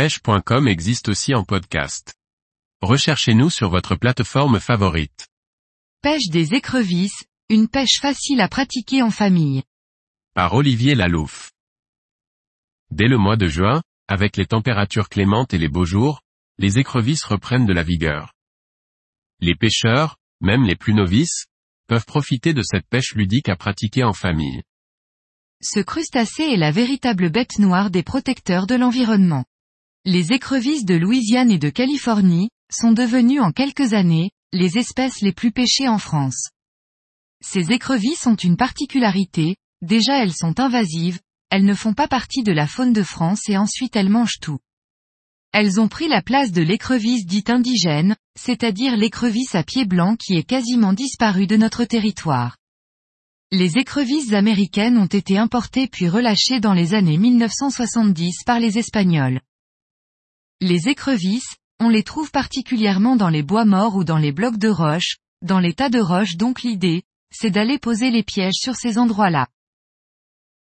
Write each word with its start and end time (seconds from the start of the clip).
pêche.com 0.00 0.66
existe 0.66 1.10
aussi 1.10 1.34
en 1.34 1.44
podcast. 1.44 2.14
Recherchez-nous 2.80 3.50
sur 3.50 3.68
votre 3.68 3.96
plateforme 3.96 4.58
favorite. 4.58 5.28
Pêche 6.00 6.28
des 6.30 6.54
écrevisses, 6.54 7.24
une 7.50 7.68
pêche 7.68 8.00
facile 8.00 8.40
à 8.40 8.48
pratiquer 8.48 9.02
en 9.02 9.10
famille. 9.10 9.62
Par 10.32 10.54
Olivier 10.54 10.94
Lalouf. 10.94 11.50
Dès 12.90 13.08
le 13.08 13.18
mois 13.18 13.36
de 13.36 13.46
juin, 13.46 13.82
avec 14.08 14.38
les 14.38 14.46
températures 14.46 15.10
clémentes 15.10 15.52
et 15.52 15.58
les 15.58 15.68
beaux 15.68 15.84
jours, 15.84 16.22
les 16.56 16.78
écrevisses 16.78 17.24
reprennent 17.24 17.66
de 17.66 17.74
la 17.74 17.82
vigueur. 17.82 18.32
Les 19.40 19.54
pêcheurs, 19.54 20.16
même 20.40 20.64
les 20.64 20.76
plus 20.76 20.94
novices, 20.94 21.44
peuvent 21.88 22.06
profiter 22.06 22.54
de 22.54 22.62
cette 22.62 22.88
pêche 22.88 23.12
ludique 23.14 23.50
à 23.50 23.56
pratiquer 23.56 24.04
en 24.04 24.14
famille. 24.14 24.62
Ce 25.60 25.80
crustacé 25.80 26.44
est 26.44 26.56
la 26.56 26.70
véritable 26.70 27.28
bête 27.28 27.58
noire 27.58 27.90
des 27.90 28.02
protecteurs 28.02 28.66
de 28.66 28.76
l'environnement. 28.76 29.44
Les 30.06 30.32
écrevisses 30.32 30.86
de 30.86 30.94
Louisiane 30.94 31.50
et 31.50 31.58
de 31.58 31.68
Californie, 31.68 32.48
sont 32.72 32.92
devenues 32.92 33.40
en 33.40 33.52
quelques 33.52 33.92
années, 33.92 34.30
les 34.50 34.78
espèces 34.78 35.20
les 35.20 35.32
plus 35.32 35.52
pêchées 35.52 35.88
en 35.88 35.98
France. 35.98 36.48
Ces 37.44 37.70
écrevisses 37.70 38.26
ont 38.26 38.34
une 38.34 38.56
particularité, 38.56 39.56
déjà 39.82 40.22
elles 40.22 40.32
sont 40.32 40.58
invasives, 40.58 41.20
elles 41.50 41.66
ne 41.66 41.74
font 41.74 41.92
pas 41.92 42.08
partie 42.08 42.42
de 42.42 42.52
la 42.52 42.66
faune 42.66 42.94
de 42.94 43.02
France 43.02 43.46
et 43.50 43.58
ensuite 43.58 43.94
elles 43.94 44.08
mangent 44.08 44.40
tout. 44.40 44.58
Elles 45.52 45.78
ont 45.78 45.88
pris 45.88 46.08
la 46.08 46.22
place 46.22 46.50
de 46.50 46.62
l'écrevisse 46.62 47.26
dite 47.26 47.50
indigène, 47.50 48.16
c'est-à-dire 48.38 48.96
l'écrevisse 48.96 49.54
à 49.54 49.64
pied 49.64 49.84
blanc 49.84 50.16
qui 50.16 50.34
est 50.34 50.44
quasiment 50.44 50.94
disparue 50.94 51.46
de 51.46 51.58
notre 51.58 51.84
territoire. 51.84 52.56
Les 53.52 53.76
écrevisses 53.76 54.32
américaines 54.32 54.96
ont 54.96 55.04
été 55.04 55.36
importées 55.36 55.88
puis 55.88 56.08
relâchées 56.08 56.60
dans 56.60 56.72
les 56.72 56.94
années 56.94 57.18
1970 57.18 58.44
par 58.46 58.60
les 58.60 58.78
Espagnols. 58.78 59.42
Les 60.62 60.88
écrevisses, 60.88 61.56
on 61.78 61.88
les 61.88 62.02
trouve 62.02 62.30
particulièrement 62.30 63.16
dans 63.16 63.30
les 63.30 63.42
bois 63.42 63.64
morts 63.64 63.96
ou 63.96 64.04
dans 64.04 64.18
les 64.18 64.30
blocs 64.30 64.58
de 64.58 64.68
roches, 64.68 65.16
dans 65.40 65.58
les 65.58 65.72
tas 65.72 65.88
de 65.88 66.00
roches 66.00 66.36
donc 66.36 66.60
l'idée, 66.60 67.02
c'est 67.32 67.50
d'aller 67.50 67.78
poser 67.78 68.10
les 68.10 68.22
pièges 68.22 68.58
sur 68.60 68.74
ces 68.74 68.98
endroits-là. 68.98 69.48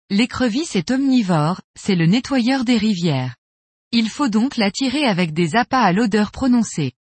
L'écrevisse 0.09 0.77
est 0.77 0.91
omnivore, 0.91 1.59
c'est 1.77 1.95
le 1.95 2.05
nettoyeur 2.05 2.63
des 2.63 2.77
rivières. 2.77 3.35
Il 3.91 4.09
faut 4.09 4.29
donc 4.29 4.55
l'attirer 4.55 5.03
avec 5.03 5.33
des 5.33 5.57
appâts 5.57 5.81
à 5.81 5.91
l'odeur 5.91 6.31
prononcée. 6.31 6.93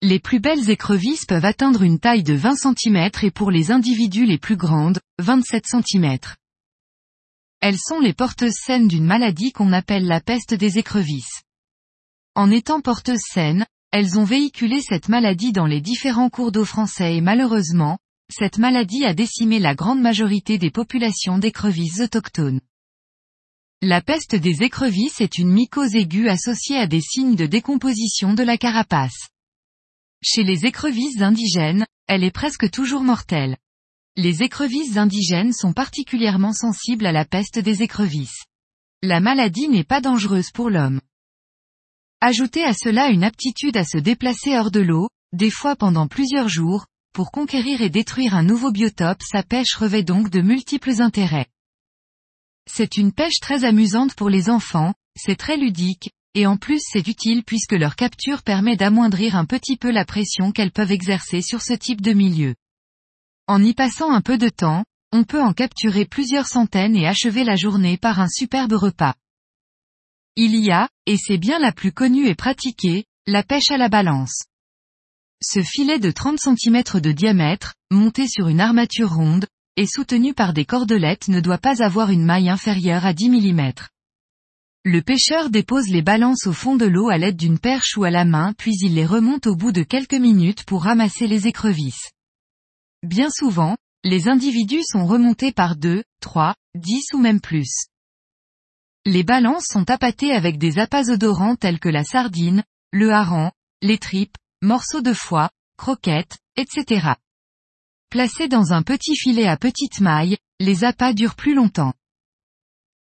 Les 0.00 0.18
plus 0.18 0.40
belles 0.40 0.70
écrevisses 0.70 1.26
peuvent 1.26 1.44
atteindre 1.44 1.82
une 1.82 1.98
taille 1.98 2.22
de 2.22 2.34
20 2.34 2.56
cm 2.56 3.10
et 3.22 3.30
pour 3.30 3.50
les 3.50 3.70
individus 3.70 4.24
les 4.24 4.38
plus 4.38 4.56
grandes, 4.56 5.00
27 5.18 5.66
cm. 5.66 6.18
Elles 7.60 7.78
sont 7.78 8.00
les 8.00 8.14
porteuses 8.14 8.56
saines 8.56 8.88
d'une 8.88 9.04
maladie 9.04 9.52
qu'on 9.52 9.72
appelle 9.72 10.06
la 10.06 10.20
peste 10.20 10.54
des 10.54 10.78
écrevisses. 10.78 11.42
En 12.36 12.50
étant 12.50 12.80
porteuses 12.80 13.22
saines, 13.32 13.64
elles 13.92 14.18
ont 14.18 14.24
véhiculé 14.24 14.80
cette 14.80 15.08
maladie 15.08 15.52
dans 15.52 15.66
les 15.66 15.80
différents 15.80 16.30
cours 16.30 16.50
d'eau 16.50 16.64
français 16.64 17.16
et 17.16 17.20
malheureusement, 17.20 17.98
cette 18.28 18.58
maladie 18.58 19.04
a 19.04 19.14
décimé 19.14 19.60
la 19.60 19.76
grande 19.76 20.00
majorité 20.00 20.58
des 20.58 20.72
populations 20.72 21.38
d'écrevisses 21.38 22.00
autochtones. 22.00 22.60
La 23.82 24.00
peste 24.00 24.34
des 24.34 24.62
écrevisses 24.62 25.20
est 25.20 25.38
une 25.38 25.52
mycose 25.52 25.94
aiguë 25.94 26.28
associée 26.28 26.78
à 26.78 26.88
des 26.88 27.00
signes 27.00 27.36
de 27.36 27.46
décomposition 27.46 28.34
de 28.34 28.42
la 28.42 28.58
carapace. 28.58 29.28
Chez 30.24 30.42
les 30.42 30.66
écrevisses 30.66 31.20
indigènes, 31.20 31.86
elle 32.08 32.24
est 32.24 32.32
presque 32.32 32.68
toujours 32.70 33.02
mortelle. 33.02 33.56
Les 34.16 34.42
écrevisses 34.42 34.96
indigènes 34.96 35.52
sont 35.52 35.72
particulièrement 35.72 36.52
sensibles 36.52 37.06
à 37.06 37.12
la 37.12 37.24
peste 37.24 37.60
des 37.60 37.82
écrevisses. 37.82 38.42
La 39.02 39.20
maladie 39.20 39.68
n'est 39.68 39.84
pas 39.84 40.00
dangereuse 40.00 40.50
pour 40.50 40.70
l'homme. 40.70 41.00
Ajoutez 42.26 42.64
à 42.64 42.72
cela 42.72 43.10
une 43.10 43.22
aptitude 43.22 43.76
à 43.76 43.84
se 43.84 43.98
déplacer 43.98 44.56
hors 44.56 44.70
de 44.70 44.80
l'eau, 44.80 45.10
des 45.34 45.50
fois 45.50 45.76
pendant 45.76 46.08
plusieurs 46.08 46.48
jours, 46.48 46.86
pour 47.12 47.30
conquérir 47.30 47.82
et 47.82 47.90
détruire 47.90 48.34
un 48.34 48.42
nouveau 48.42 48.70
biotope 48.70 49.20
sa 49.22 49.42
pêche 49.42 49.74
revêt 49.74 50.02
donc 50.02 50.30
de 50.30 50.40
multiples 50.40 51.02
intérêts. 51.02 51.48
C'est 52.66 52.96
une 52.96 53.12
pêche 53.12 53.40
très 53.42 53.66
amusante 53.66 54.14
pour 54.14 54.30
les 54.30 54.48
enfants, 54.48 54.94
c'est 55.14 55.36
très 55.36 55.58
ludique, 55.58 56.12
et 56.34 56.46
en 56.46 56.56
plus 56.56 56.80
c'est 56.82 57.06
utile 57.08 57.44
puisque 57.44 57.74
leur 57.74 57.94
capture 57.94 58.42
permet 58.42 58.76
d'amoindrir 58.76 59.36
un 59.36 59.44
petit 59.44 59.76
peu 59.76 59.90
la 59.90 60.06
pression 60.06 60.50
qu'elles 60.50 60.72
peuvent 60.72 60.92
exercer 60.92 61.42
sur 61.42 61.60
ce 61.60 61.74
type 61.74 62.00
de 62.00 62.14
milieu. 62.14 62.54
En 63.48 63.62
y 63.62 63.74
passant 63.74 64.10
un 64.10 64.22
peu 64.22 64.38
de 64.38 64.48
temps, 64.48 64.86
on 65.12 65.24
peut 65.24 65.42
en 65.42 65.52
capturer 65.52 66.06
plusieurs 66.06 66.46
centaines 66.46 66.96
et 66.96 67.06
achever 67.06 67.44
la 67.44 67.56
journée 67.56 67.98
par 67.98 68.18
un 68.18 68.28
superbe 68.30 68.72
repas. 68.72 69.14
Il 70.36 70.56
y 70.56 70.72
a, 70.72 70.88
et 71.06 71.16
c'est 71.16 71.38
bien 71.38 71.60
la 71.60 71.70
plus 71.70 71.92
connue 71.92 72.26
et 72.26 72.34
pratiquée, 72.34 73.04
la 73.26 73.44
pêche 73.44 73.70
à 73.70 73.76
la 73.76 73.88
balance. 73.88 74.46
Ce 75.40 75.62
filet 75.62 76.00
de 76.00 76.10
30 76.10 76.38
cm 76.40 76.82
de 77.00 77.12
diamètre, 77.12 77.74
monté 77.92 78.26
sur 78.26 78.48
une 78.48 78.60
armature 78.60 79.12
ronde, 79.12 79.46
et 79.76 79.86
soutenu 79.86 80.34
par 80.34 80.52
des 80.52 80.64
cordelettes 80.64 81.28
ne 81.28 81.40
doit 81.40 81.58
pas 81.58 81.84
avoir 81.84 82.10
une 82.10 82.24
maille 82.24 82.48
inférieure 82.48 83.06
à 83.06 83.12
10 83.12 83.30
mm. 83.30 83.72
Le 84.84 85.02
pêcheur 85.02 85.50
dépose 85.50 85.88
les 85.88 86.02
balances 86.02 86.46
au 86.46 86.52
fond 86.52 86.76
de 86.76 86.84
l'eau 86.84 87.08
à 87.08 87.16
l'aide 87.16 87.36
d'une 87.36 87.58
perche 87.58 87.96
ou 87.96 88.04
à 88.04 88.10
la 88.10 88.24
main 88.24 88.54
puis 88.58 88.74
il 88.80 88.94
les 88.94 89.06
remonte 89.06 89.46
au 89.46 89.54
bout 89.54 89.72
de 89.72 89.82
quelques 89.82 90.14
minutes 90.14 90.64
pour 90.64 90.82
ramasser 90.82 91.26
les 91.26 91.46
écrevisses. 91.46 92.10
Bien 93.02 93.30
souvent, 93.30 93.76
les 94.02 94.28
individus 94.28 94.82
sont 94.84 95.06
remontés 95.06 95.52
par 95.52 95.76
2, 95.76 96.02
3, 96.20 96.54
10 96.74 97.14
ou 97.14 97.18
même 97.18 97.40
plus. 97.40 97.86
Les 99.06 99.22
balances 99.22 99.66
sont 99.66 99.90
appâtées 99.90 100.32
avec 100.32 100.56
des 100.56 100.78
appâts 100.78 101.10
odorants 101.10 101.56
tels 101.56 101.78
que 101.78 101.90
la 101.90 102.04
sardine, 102.04 102.64
le 102.90 103.12
hareng, 103.12 103.50
les 103.82 103.98
tripes, 103.98 104.36
morceaux 104.62 105.02
de 105.02 105.12
foie, 105.12 105.50
croquettes, 105.76 106.38
etc. 106.56 107.12
Placés 108.08 108.48
dans 108.48 108.72
un 108.72 108.82
petit 108.82 109.14
filet 109.14 109.46
à 109.46 109.58
petite 109.58 110.00
maille, 110.00 110.38
les 110.58 110.84
appâts 110.84 111.12
durent 111.12 111.34
plus 111.34 111.54
longtemps. 111.54 111.92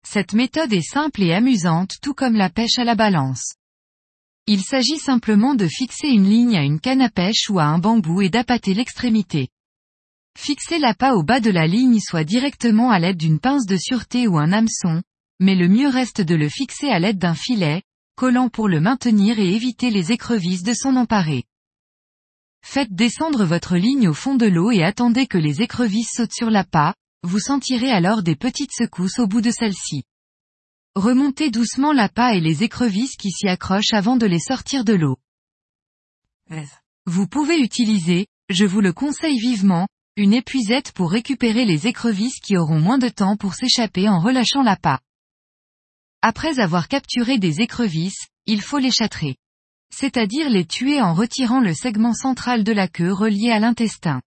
Cette 0.06 0.34
méthode 0.34 0.74
est 0.74 0.82
simple 0.82 1.24
et 1.24 1.34
amusante 1.34 1.94
tout 2.02 2.14
comme 2.14 2.36
la 2.36 2.50
pêche 2.50 2.78
à 2.78 2.84
la 2.84 2.96
balance. 2.96 3.56
Il 4.48 4.62
s'agit 4.64 5.00
simplement 5.00 5.56
de 5.56 5.68
fixer 5.68 6.10
une 6.10 6.30
ligne 6.30 6.58
à 6.58 6.64
une 6.64 6.82
canne 6.82 7.02
à 7.02 7.10
pêche 7.10 7.50
ou 7.50 7.58
à 7.58 7.64
un 7.64 7.80
bambou 7.80 8.22
et 8.22 8.30
d'appâter 8.30 8.74
l'extrémité. 8.74 9.48
Fixer 10.38 10.78
l'appât 10.78 11.16
au 11.16 11.24
bas 11.24 11.40
de 11.40 11.52
la 11.52 11.68
ligne 11.68 12.02
soit 12.02 12.26
directement 12.26 12.92
à 12.92 13.00
l'aide 13.00 13.18
d'une 13.18 13.40
pince 13.40 13.66
de 13.66 13.78
sûreté 13.78 14.28
ou 14.28 14.38
un 14.38 14.52
hameçon, 14.52 15.02
mais 15.40 15.56
le 15.56 15.68
mieux 15.68 15.90
reste 15.90 16.22
de 16.22 16.36
le 16.36 16.50
fixer 16.50 16.90
à 16.90 17.00
l'aide 17.00 17.18
d'un 17.18 17.36
filet, 17.36 17.84
collant 18.16 18.50
pour 18.50 18.68
le 18.68 18.80
maintenir 18.80 19.40
et 19.40 19.54
éviter 19.54 19.90
les 19.90 20.12
écrevisses 20.12 20.64
de 20.64 20.74
s'en 20.74 20.96
emparer. 20.96 21.44
Faites 22.64 22.94
descendre 22.94 23.46
votre 23.46 23.76
ligne 23.76 24.08
au 24.08 24.14
fond 24.14 24.36
de 24.36 24.48
l'eau 24.48 24.72
et 24.72 24.84
attendez 24.84 25.28
que 25.28 25.38
les 25.38 25.62
écrevisses 25.62 26.12
sautent 26.16 26.34
sur 26.34 26.50
l'appât, 26.50 26.96
vous 27.24 27.40
sentirez 27.40 27.92
alors 27.92 28.24
des 28.24 28.36
petites 28.36 28.74
secousses 28.74 29.20
au 29.20 29.28
bout 29.28 29.42
de 29.42 29.52
celle-ci. 29.52 30.04
Remontez 30.96 31.52
doucement 31.52 31.92
l'appât 31.92 32.36
et 32.36 32.40
les 32.40 32.64
écrevisses 32.64 33.18
qui 33.18 33.30
s'y 33.32 33.48
accrochent 33.48 33.94
avant 33.94 34.16
de 34.16 34.26
les 34.26 34.40
sortir 34.40 34.86
de 34.86 34.94
l'eau. 34.94 35.18
Vous 37.06 37.28
pouvez 37.28 37.60
utiliser, 37.60 38.28
je 38.50 38.66
vous 38.66 38.82
le 38.82 38.94
conseille 38.94 39.38
vivement, 39.38 39.88
une 40.16 40.34
épuisette 40.34 40.92
pour 40.94 41.12
récupérer 41.12 41.66
les 41.66 41.88
écrevisses 41.88 42.40
qui 42.40 42.56
auront 42.56 42.80
moins 42.80 42.98
de 42.98 43.10
temps 43.10 43.36
pour 43.36 43.54
s'échapper 43.56 44.08
en 44.08 44.20
relâchant 44.20 44.64
l'appât. 44.64 45.00
Après 46.28 46.58
avoir 46.58 46.88
capturé 46.88 47.38
des 47.38 47.62
écrevisses, 47.62 48.26
il 48.48 48.64
faut 48.64 48.80
les 48.80 48.90
châtrer 48.90 49.36
c'est-à-dire 49.94 50.50
les 50.50 50.66
tuer 50.66 51.00
en 51.00 51.14
retirant 51.14 51.60
le 51.60 51.76
segment 51.76 52.16
central 52.16 52.64
de 52.64 52.72
la 52.72 52.88
queue 52.88 53.14
relié 53.14 53.52
à 53.52 53.60
l'intestin. 53.60 54.24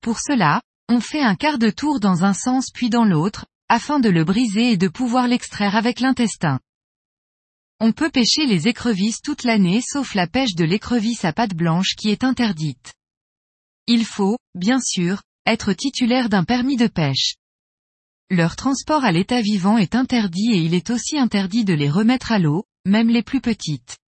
Pour 0.00 0.18
cela, 0.18 0.62
on 0.88 1.00
fait 1.00 1.20
un 1.20 1.36
quart 1.36 1.58
de 1.58 1.68
tour 1.68 2.00
dans 2.00 2.24
un 2.24 2.32
sens 2.32 2.70
puis 2.72 2.88
dans 2.88 3.04
l'autre, 3.04 3.44
afin 3.68 4.00
de 4.00 4.08
le 4.08 4.24
briser 4.24 4.72
et 4.72 4.76
de 4.78 4.88
pouvoir 4.88 5.28
l'extraire 5.28 5.76
avec 5.76 6.00
l'intestin. 6.00 6.58
On 7.78 7.92
peut 7.92 8.10
pêcher 8.10 8.46
les 8.46 8.66
écrevisses 8.66 9.20
toute 9.20 9.44
l'année 9.44 9.82
sauf 9.86 10.14
la 10.14 10.26
pêche 10.26 10.54
de 10.54 10.64
l'écrevisse 10.64 11.26
à 11.26 11.34
pattes 11.34 11.54
blanches 11.54 11.94
qui 11.94 12.08
est 12.08 12.24
interdite. 12.24 12.94
Il 13.86 14.06
faut, 14.06 14.38
bien 14.54 14.80
sûr, 14.80 15.22
être 15.46 15.74
titulaire 15.74 16.30
d'un 16.30 16.44
permis 16.44 16.76
de 16.76 16.86
pêche. 16.86 17.34
Leur 18.32 18.56
transport 18.56 19.04
à 19.04 19.12
l'état 19.12 19.42
vivant 19.42 19.76
est 19.76 19.94
interdit 19.94 20.52
et 20.54 20.56
il 20.56 20.72
est 20.72 20.88
aussi 20.88 21.18
interdit 21.18 21.66
de 21.66 21.74
les 21.74 21.90
remettre 21.90 22.32
à 22.32 22.38
l'eau, 22.38 22.64
même 22.86 23.10
les 23.10 23.22
plus 23.22 23.42
petites. 23.42 23.98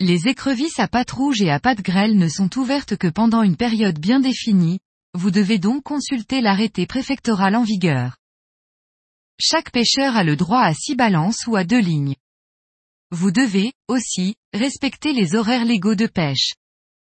Les 0.00 0.28
écrevisses 0.28 0.78
à 0.78 0.88
pattes 0.88 1.10
rouges 1.10 1.42
et 1.42 1.50
à 1.50 1.60
pattes 1.60 1.82
grêles 1.82 2.16
ne 2.16 2.28
sont 2.28 2.58
ouvertes 2.58 2.96
que 2.96 3.08
pendant 3.08 3.42
une 3.42 3.58
période 3.58 3.98
bien 3.98 4.18
définie, 4.18 4.78
vous 5.12 5.30
devez 5.30 5.58
donc 5.58 5.82
consulter 5.82 6.40
l'arrêté 6.40 6.86
préfectoral 6.86 7.54
en 7.54 7.64
vigueur. 7.64 8.16
Chaque 9.38 9.72
pêcheur 9.72 10.16
a 10.16 10.24
le 10.24 10.34
droit 10.34 10.62
à 10.62 10.72
six 10.72 10.94
balances 10.94 11.46
ou 11.46 11.54
à 11.54 11.64
deux 11.64 11.80
lignes. 11.80 12.16
Vous 13.10 13.30
devez, 13.30 13.74
aussi, 13.88 14.36
respecter 14.54 15.12
les 15.12 15.34
horaires 15.34 15.66
légaux 15.66 15.96
de 15.96 16.06
pêche. 16.06 16.54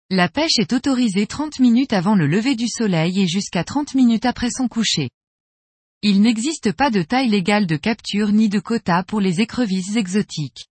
La 0.10 0.28
pêche 0.28 0.58
est 0.58 0.74
autorisée 0.74 1.28
30 1.28 1.60
minutes 1.60 1.94
avant 1.94 2.16
le 2.16 2.26
lever 2.26 2.56
du 2.56 2.68
soleil 2.68 3.22
et 3.22 3.28
jusqu'à 3.28 3.64
30 3.64 3.94
minutes 3.94 4.26
après 4.26 4.50
son 4.50 4.68
coucher. 4.68 5.12
Il 6.02 6.22
n'existe 6.22 6.72
pas 6.72 6.92
de 6.92 7.02
taille 7.02 7.28
légale 7.28 7.68
de 7.68 7.76
capture 7.76 8.32
ni 8.32 8.48
de 8.48 8.62
quota 8.62 9.04
pour 9.04 9.20
les 9.20 9.42
écrevisses 9.42 9.98
exotiques. 9.98 10.70